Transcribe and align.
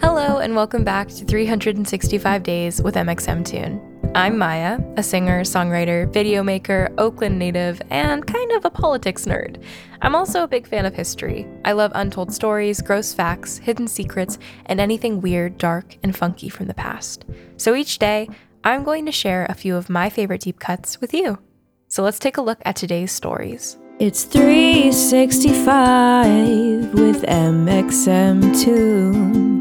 Hello, 0.00 0.38
and 0.38 0.54
welcome 0.54 0.84
back 0.84 1.08
to 1.08 1.24
365 1.24 2.44
Days 2.44 2.80
with 2.80 2.94
mxmtoon. 2.94 4.12
I'm 4.14 4.38
Maya, 4.38 4.78
a 4.96 5.02
singer, 5.02 5.40
songwriter, 5.40 6.08
video 6.12 6.44
maker, 6.44 6.88
Oakland 6.98 7.36
native, 7.36 7.82
and 7.90 8.24
kind 8.24 8.52
of 8.52 8.64
a 8.64 8.70
politics 8.70 9.24
nerd. 9.24 9.60
I'm 10.00 10.14
also 10.14 10.44
a 10.44 10.48
big 10.48 10.68
fan 10.68 10.86
of 10.86 10.94
history. 10.94 11.48
I 11.64 11.72
love 11.72 11.90
untold 11.96 12.32
stories, 12.32 12.80
gross 12.80 13.12
facts, 13.12 13.58
hidden 13.58 13.88
secrets, 13.88 14.38
and 14.66 14.80
anything 14.80 15.20
weird, 15.20 15.58
dark, 15.58 15.98
and 16.04 16.16
funky 16.16 16.48
from 16.48 16.68
the 16.68 16.74
past. 16.74 17.24
So 17.56 17.74
each 17.74 17.98
day, 17.98 18.28
I'm 18.62 18.84
going 18.84 19.04
to 19.06 19.12
share 19.12 19.46
a 19.46 19.54
few 19.54 19.74
of 19.74 19.90
my 19.90 20.10
favorite 20.10 20.42
deep 20.42 20.60
cuts 20.60 21.00
with 21.00 21.12
you. 21.12 21.40
So 21.88 22.04
let's 22.04 22.20
take 22.20 22.36
a 22.36 22.42
look 22.42 22.62
at 22.64 22.76
today's 22.76 23.10
stories. 23.10 23.76
It's 23.98 24.22
365 24.22 26.94
with 26.94 27.24
mxmtoon. 27.24 29.48
New 29.48 29.57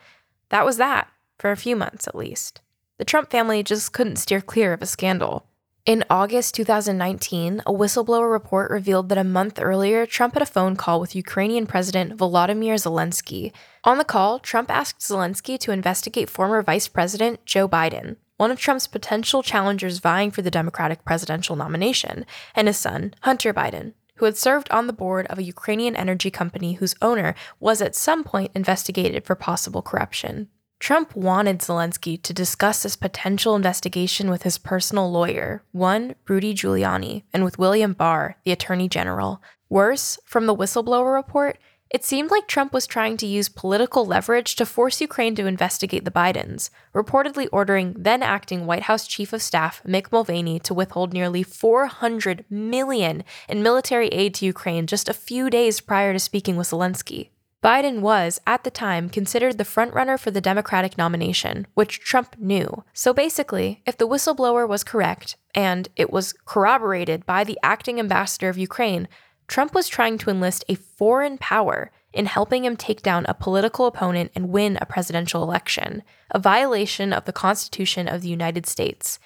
that 0.48 0.64
was 0.64 0.78
that, 0.78 1.10
for 1.38 1.52
a 1.52 1.58
few 1.58 1.76
months 1.76 2.08
at 2.08 2.16
least. 2.16 2.62
The 3.00 3.04
Trump 3.04 3.32
family 3.32 3.64
just 3.64 3.92
couldn't 3.92 4.16
steer 4.16 4.40
clear 4.40 4.72
of 4.72 4.82
a 4.82 4.86
scandal. 4.86 5.46
In 5.86 6.04
August 6.10 6.56
2019, 6.56 7.62
a 7.64 7.72
whistleblower 7.72 8.32
report 8.32 8.72
revealed 8.72 9.08
that 9.10 9.20
a 9.20 9.24
month 9.24 9.60
earlier, 9.62 10.08
Trump 10.08 10.34
had 10.34 10.42
a 10.42 10.48
phone 10.48 10.76
call 10.76 11.00
with 11.00 11.16
Ukrainian 11.16 11.68
President 11.68 12.18
Volodymyr 12.18 12.74
Zelensky. 12.74 13.52
On 13.84 14.00
the 14.00 14.04
call, 14.04 14.40
Trump 14.40 14.72
asked 14.72 15.02
Zelensky 15.02 15.60
to 15.60 15.72
investigate 15.72 16.28
former 16.28 16.64
Vice 16.64 16.88
President 16.88 17.46
Joe 17.46 17.70
Biden, 17.70 18.16
one 18.38 18.50
of 18.50 18.58
Trump's 18.58 18.88
potential 18.88 19.44
challengers 19.44 20.00
vying 20.00 20.32
for 20.32 20.42
the 20.42 20.50
Democratic 20.50 21.06
presidential 21.06 21.56
nomination, 21.56 22.26
and 22.56 22.68
his 22.68 22.78
son, 22.78 23.14
Hunter 23.22 23.54
Biden, 23.54 23.94
who 24.16 24.26
had 24.26 24.38
served 24.38 24.72
on 24.72 24.88
the 24.88 24.92
board 24.92 25.28
of 25.28 25.38
a 25.38 25.44
Ukrainian 25.44 25.96
energy 25.96 26.32
company 26.32 26.74
whose 26.74 26.96
owner 27.00 27.36
was 27.60 27.80
at 27.80 27.94
some 27.94 28.24
point 28.24 28.50
investigated 28.56 29.24
for 29.24 29.36
possible 29.36 29.84
corruption. 29.84 30.50
Trump 30.80 31.16
wanted 31.16 31.60
Zelensky 31.60 32.22
to 32.22 32.34
discuss 32.34 32.84
this 32.84 32.96
potential 32.96 33.56
investigation 33.56 34.30
with 34.30 34.44
his 34.44 34.58
personal 34.58 35.10
lawyer, 35.10 35.64
one 35.72 36.16
Rudy 36.28 36.54
Giuliani, 36.54 37.24
and 37.34 37.44
with 37.44 37.58
William 37.58 37.94
Barr, 37.94 38.38
the 38.44 38.52
Attorney 38.52 38.90
General. 38.90 39.42
Worse, 39.70 40.20
from 40.26 40.46
the 40.46 40.56
whistleblower 40.56 41.16
report, 41.16 41.58
it 41.90 42.04
seemed 42.04 42.30
like 42.30 42.48
Trump 42.48 42.74
was 42.74 42.88
trying 42.88 43.16
to 43.18 43.28
use 43.28 43.48
political 43.48 44.06
leverage 44.06 44.56
to 44.56 44.66
force 44.66 45.00
Ukraine 45.00 45.34
to 45.36 45.46
investigate 45.46 46.04
the 46.04 46.12
Bidens, 46.12 46.70
reportedly 46.94 47.48
ordering 47.52 47.96
then 47.98 48.22
acting 48.22 48.66
White 48.66 48.84
House 48.84 49.08
Chief 49.08 49.32
of 49.32 49.42
Staff 49.42 49.82
Mick 49.88 50.12
Mulvaney 50.12 50.60
to 50.60 50.74
withhold 50.74 51.14
nearly 51.14 51.42
400 51.42 52.44
million 52.50 53.24
in 53.48 53.64
military 53.64 54.08
aid 54.10 54.34
to 54.36 54.46
Ukraine 54.46 54.88
just 54.88 55.08
a 55.08 55.14
few 55.14 55.50
days 55.50 55.80
prior 55.80 56.12
to 56.12 56.20
speaking 56.20 56.58
with 56.58 56.70
Zelensky. 56.70 57.30
Biden 57.66 58.02
was, 58.02 58.40
at 58.46 58.64
the 58.64 58.70
time, 58.70 59.10
considered 59.10 59.58
the 59.58 59.64
frontrunner 59.64 60.20
for 60.20 60.30
the 60.30 60.40
Democratic 60.40 61.00
nomination, 61.00 61.66
which 61.74 62.00
Trump 62.00 62.36
knew. 62.38 62.84
So 62.94 63.12
basically, 63.12 63.82
if 63.88 63.98
the 63.98 64.08
whistleblower 64.08 64.70
was 64.70 64.84
correct, 64.84 65.36
and 65.56 65.90
it 65.96 66.12
was 66.12 66.36
corroborated 66.46 67.26
by 67.26 67.44
the 67.44 67.58
acting 67.64 68.00
ambassador 68.00 68.50
of 68.50 68.58
Ukraine, 68.60 69.08
Trump 69.48 69.74
was 69.74 69.88
trying 69.88 70.20
to 70.20 70.30
enlist 70.30 70.64
a 70.70 70.76
foreign 70.76 71.40
power 71.40 71.90
in 72.14 72.28
helping 72.28 72.66
him 72.66 72.78
take 72.78 73.02
down 73.02 73.26
a 73.26 73.34
political 73.34 73.88
opponent 73.88 74.32
and 74.36 74.50
win 74.50 74.78
a 74.80 74.86
presidential 74.86 75.42
election, 75.42 76.04
a 76.30 76.38
violation 76.38 77.12
of 77.12 77.26
the 77.26 77.34
Constitution 77.34 78.08
of 78.08 78.22
the 78.22 78.30
United 78.30 78.68
States. 78.68 79.18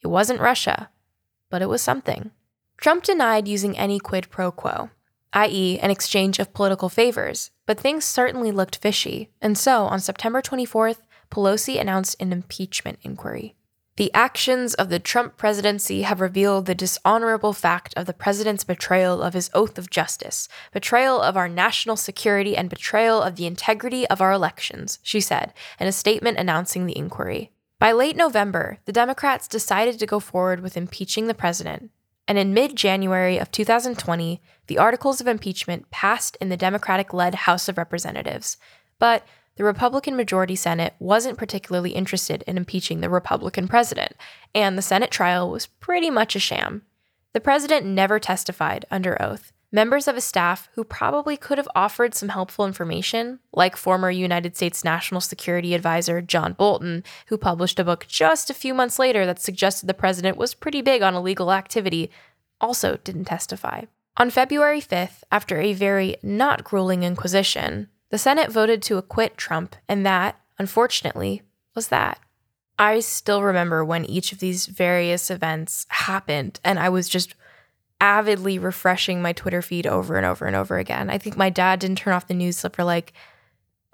It 0.00 0.06
wasn't 0.06 0.40
Russia, 0.40 0.88
but 1.50 1.60
it 1.60 1.68
was 1.68 1.82
something. 1.82 2.30
Trump 2.78 3.04
denied 3.04 3.46
using 3.46 3.76
any 3.76 3.98
quid 3.98 4.30
pro 4.30 4.50
quo, 4.50 4.88
i.e., 5.34 5.78
an 5.80 5.90
exchange 5.90 6.38
of 6.38 6.54
political 6.54 6.88
favors, 6.88 7.50
but 7.66 7.78
things 7.78 8.04
certainly 8.04 8.50
looked 8.50 8.76
fishy, 8.76 9.30
and 9.42 9.58
so 9.58 9.84
on 9.84 10.00
September 10.00 10.40
24th, 10.40 10.98
Pelosi 11.30 11.80
announced 11.80 12.16
an 12.20 12.32
impeachment 12.32 12.98
inquiry. 13.02 13.56
The 13.96 14.12
actions 14.12 14.74
of 14.74 14.88
the 14.88 14.98
Trump 14.98 15.36
presidency 15.36 16.02
have 16.02 16.20
revealed 16.20 16.66
the 16.66 16.74
dishonorable 16.74 17.52
fact 17.52 17.94
of 17.96 18.06
the 18.06 18.12
president's 18.12 18.64
betrayal 18.64 19.22
of 19.22 19.34
his 19.34 19.50
oath 19.54 19.78
of 19.78 19.88
justice, 19.88 20.48
betrayal 20.72 21.20
of 21.20 21.36
our 21.36 21.48
national 21.48 21.96
security, 21.96 22.56
and 22.56 22.68
betrayal 22.68 23.22
of 23.22 23.36
the 23.36 23.46
integrity 23.46 24.04
of 24.08 24.20
our 24.20 24.32
elections, 24.32 24.98
she 25.02 25.20
said 25.20 25.52
in 25.78 25.86
a 25.86 25.92
statement 25.92 26.38
announcing 26.38 26.86
the 26.86 26.98
inquiry. 26.98 27.52
By 27.78 27.92
late 27.92 28.16
November, 28.16 28.78
the 28.84 28.92
Democrats 28.92 29.46
decided 29.46 29.98
to 30.00 30.06
go 30.06 30.18
forward 30.18 30.60
with 30.60 30.76
impeaching 30.76 31.28
the 31.28 31.34
president, 31.34 31.90
And 32.26 32.38
in 32.38 32.54
mid 32.54 32.76
January 32.76 33.38
of 33.38 33.50
2020, 33.50 34.40
the 34.66 34.78
articles 34.78 35.20
of 35.20 35.26
impeachment 35.26 35.90
passed 35.90 36.36
in 36.40 36.48
the 36.48 36.56
Democratic 36.56 37.12
led 37.12 37.34
House 37.34 37.68
of 37.68 37.78
Representatives. 37.78 38.56
But 38.98 39.26
the 39.56 39.64
Republican 39.64 40.16
majority 40.16 40.56
Senate 40.56 40.94
wasn't 40.98 41.38
particularly 41.38 41.90
interested 41.90 42.42
in 42.46 42.56
impeaching 42.56 43.00
the 43.00 43.10
Republican 43.10 43.68
president, 43.68 44.12
and 44.54 44.76
the 44.76 44.82
Senate 44.82 45.10
trial 45.10 45.50
was 45.50 45.66
pretty 45.66 46.10
much 46.10 46.34
a 46.34 46.40
sham. 46.40 46.82
The 47.34 47.40
president 47.40 47.86
never 47.86 48.18
testified 48.18 48.84
under 48.90 49.20
oath. 49.20 49.52
Members 49.74 50.06
of 50.06 50.14
his 50.14 50.22
staff 50.22 50.68
who 50.76 50.84
probably 50.84 51.36
could 51.36 51.58
have 51.58 51.68
offered 51.74 52.14
some 52.14 52.28
helpful 52.28 52.64
information, 52.64 53.40
like 53.52 53.74
former 53.76 54.08
United 54.08 54.54
States 54.54 54.84
National 54.84 55.20
Security 55.20 55.74
Advisor 55.74 56.22
John 56.22 56.52
Bolton, 56.52 57.02
who 57.26 57.36
published 57.36 57.80
a 57.80 57.84
book 57.84 58.06
just 58.08 58.48
a 58.48 58.54
few 58.54 58.72
months 58.72 59.00
later 59.00 59.26
that 59.26 59.40
suggested 59.40 59.88
the 59.88 59.92
president 59.92 60.36
was 60.36 60.54
pretty 60.54 60.80
big 60.80 61.02
on 61.02 61.16
illegal 61.16 61.50
activity, 61.50 62.08
also 62.60 62.98
didn't 63.02 63.24
testify. 63.24 63.82
On 64.16 64.30
February 64.30 64.80
5th, 64.80 65.24
after 65.32 65.60
a 65.60 65.72
very 65.72 66.18
not 66.22 66.62
grueling 66.62 67.02
inquisition, 67.02 67.88
the 68.10 68.16
Senate 68.16 68.52
voted 68.52 68.80
to 68.82 68.96
acquit 68.96 69.36
Trump, 69.36 69.74
and 69.88 70.06
that, 70.06 70.40
unfortunately, 70.56 71.42
was 71.74 71.88
that. 71.88 72.20
I 72.78 73.00
still 73.00 73.42
remember 73.42 73.84
when 73.84 74.04
each 74.04 74.30
of 74.30 74.38
these 74.38 74.66
various 74.66 75.32
events 75.32 75.86
happened, 75.88 76.60
and 76.62 76.78
I 76.78 76.90
was 76.90 77.08
just 77.08 77.34
avidly 78.00 78.58
refreshing 78.58 79.22
my 79.22 79.32
Twitter 79.32 79.62
feed 79.62 79.86
over 79.86 80.16
and 80.16 80.26
over 80.26 80.46
and 80.46 80.56
over 80.56 80.78
again. 80.78 81.10
I 81.10 81.18
think 81.18 81.36
my 81.36 81.50
dad 81.50 81.80
didn't 81.80 81.98
turn 81.98 82.14
off 82.14 82.26
the 82.26 82.34
news 82.34 82.64
for 82.72 82.84
like, 82.84 83.12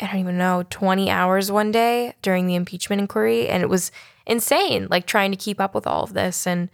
I 0.00 0.06
don't 0.06 0.20
even 0.20 0.38
know, 0.38 0.64
20 0.70 1.10
hours 1.10 1.52
one 1.52 1.70
day 1.70 2.14
during 2.22 2.46
the 2.46 2.54
impeachment 2.54 3.00
inquiry. 3.00 3.48
And 3.48 3.62
it 3.62 3.68
was 3.68 3.92
insane, 4.26 4.88
like 4.90 5.06
trying 5.06 5.30
to 5.30 5.36
keep 5.36 5.60
up 5.60 5.74
with 5.74 5.86
all 5.86 6.04
of 6.04 6.14
this. 6.14 6.46
And 6.46 6.70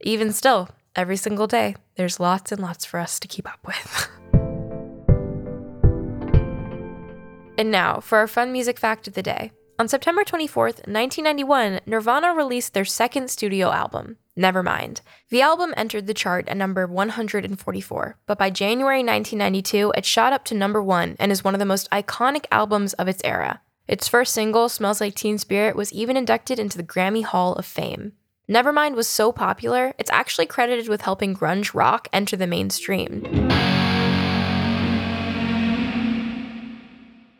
even 0.00 0.32
still, 0.32 0.68
every 0.96 1.16
single 1.16 1.46
day, 1.46 1.76
there's 1.96 2.20
lots 2.20 2.52
and 2.52 2.60
lots 2.60 2.84
for 2.84 2.98
us 2.98 3.20
to 3.20 3.28
keep 3.28 3.48
up 3.48 3.60
with. 3.66 4.08
and 7.58 7.70
now 7.70 8.00
for 8.00 8.18
our 8.18 8.28
fun 8.28 8.52
music 8.52 8.78
fact 8.78 9.06
of 9.06 9.14
the 9.14 9.22
day. 9.22 9.52
On 9.76 9.88
September 9.88 10.22
24th, 10.22 10.86
1991, 10.86 11.80
Nirvana 11.84 12.32
released 12.32 12.74
their 12.74 12.84
second 12.84 13.28
studio 13.28 13.72
album, 13.72 14.18
Nevermind. 14.38 15.00
The 15.30 15.42
album 15.42 15.74
entered 15.76 16.06
the 16.06 16.14
chart 16.14 16.48
at 16.48 16.56
number 16.56 16.86
144, 16.86 18.16
but 18.24 18.38
by 18.38 18.50
January 18.50 18.98
1992, 18.98 19.92
it 19.96 20.06
shot 20.06 20.32
up 20.32 20.44
to 20.44 20.54
number 20.54 20.80
one 20.80 21.16
and 21.18 21.32
is 21.32 21.42
one 21.42 21.56
of 21.56 21.58
the 21.58 21.66
most 21.66 21.90
iconic 21.90 22.44
albums 22.52 22.92
of 22.92 23.08
its 23.08 23.20
era. 23.24 23.62
Its 23.88 24.06
first 24.06 24.32
single, 24.32 24.68
Smells 24.68 25.00
Like 25.00 25.16
Teen 25.16 25.38
Spirit, 25.38 25.74
was 25.74 25.92
even 25.92 26.16
inducted 26.16 26.60
into 26.60 26.76
the 26.76 26.84
Grammy 26.84 27.24
Hall 27.24 27.54
of 27.54 27.66
Fame. 27.66 28.12
Nevermind 28.48 28.94
was 28.94 29.08
so 29.08 29.32
popular, 29.32 29.92
it's 29.98 30.10
actually 30.12 30.46
credited 30.46 30.88
with 30.88 31.00
helping 31.00 31.34
grunge 31.34 31.74
rock 31.74 32.06
enter 32.12 32.36
the 32.36 32.46
mainstream. 32.46 33.24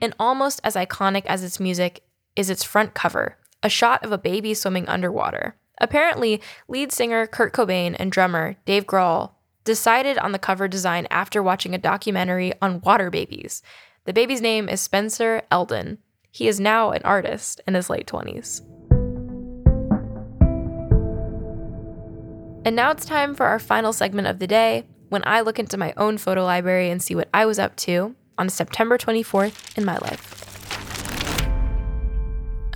And 0.01 0.13
almost 0.19 0.61
as 0.65 0.75
iconic 0.75 1.25
as 1.27 1.45
its 1.45 1.61
music, 1.61 2.03
is 2.37 2.51
its 2.51 2.65
front 2.65 2.95
cover, 2.95 3.37
a 3.63 3.69
shot 3.69 4.05
of 4.05 4.13
a 4.13 4.19
baby 4.19 4.55
swimming 4.55 4.89
underwater. 4.89 5.57
Apparently, 5.79 6.41
lead 6.69 6.93
singer 6.93 7.27
Kurt 7.27 7.53
Cobain 7.53 7.97
and 7.99 8.13
drummer 8.13 8.57
Dave 8.65 8.87
Grohl 8.87 9.33
decided 9.65 10.19
on 10.19 10.33
the 10.33 10.39
cover 10.39 10.69
design 10.69 11.07
after 11.11 11.43
watching 11.43 11.75
a 11.75 11.79
documentary 11.79 12.53
on 12.61 12.81
water 12.83 13.11
babies. 13.11 13.63
The 14.05 14.13
baby's 14.13 14.43
name 14.43 14.69
is 14.69 14.81
Spencer 14.81 15.43
Elden. 15.51 15.99
He 16.31 16.49
is 16.49 16.61
now 16.61 16.91
an 16.91 17.03
artist 17.05 17.61
in 17.67 17.75
his 17.75 17.89
late 17.89 18.07
20s. 18.07 18.61
And 22.67 22.77
now 22.77 22.91
it's 22.91 23.05
time 23.05 23.35
for 23.35 23.47
our 23.47 23.59
final 23.59 23.93
segment 23.93 24.27
of 24.27 24.39
the 24.39 24.47
day 24.47 24.87
when 25.11 25.23
I 25.27 25.43
look 25.43 25.59
into 25.59 25.77
my 25.77 25.93
own 25.97 26.19
photo 26.19 26.45
library 26.45 26.91
and 26.91 27.03
see 27.03 27.15
what 27.15 27.29
I 27.33 27.47
was 27.47 27.59
up 27.59 27.77
to 27.77 28.15
on 28.37 28.49
September 28.49 28.99
24th 28.99 29.79
in 29.79 29.85
my 29.85 29.97
life. 29.99 30.34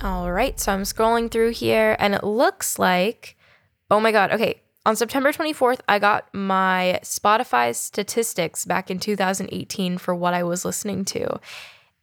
All 0.01 0.31
right, 0.31 0.57
so 0.57 0.71
I'm 0.71 0.83
scrolling 0.83 1.29
through 1.29 1.49
here 1.49 1.97
and 1.99 2.15
it 2.15 2.23
looks 2.23 2.79
like, 2.79 3.35
oh 3.91 3.99
my 3.99 4.13
God, 4.13 4.31
okay. 4.31 4.61
On 4.85 4.95
September 4.95 5.33
24th, 5.33 5.81
I 5.89 5.99
got 5.99 6.33
my 6.33 7.01
Spotify 7.03 7.75
statistics 7.75 8.63
back 8.63 8.89
in 8.89 8.99
2018 8.99 9.97
for 9.97 10.15
what 10.15 10.33
I 10.33 10.43
was 10.43 10.63
listening 10.63 11.03
to. 11.05 11.39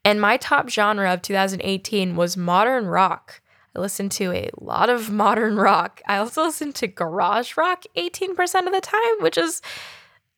And 0.05 0.21
my 0.21 0.37
top 0.37 0.69
genre 0.69 1.11
of 1.11 1.23
2018 1.23 2.17
was 2.17 2.37
modern 2.37 2.87
rock. 2.87 3.41
I 3.75 3.81
listened 3.81 4.13
to 4.13 4.31
a 4.31 4.51
lot 4.61 4.91
of 4.91 5.11
modern 5.13 5.57
rock. 5.57 6.03
I 6.07 6.19
also 6.19 6.43
listened 6.43 6.75
to 6.77 6.87
garage 6.87 7.57
rock 7.57 7.85
18% 7.97 8.67
of 8.67 8.73
the 8.75 8.81
time, 8.83 9.21
which 9.21 9.39
is 9.39 9.63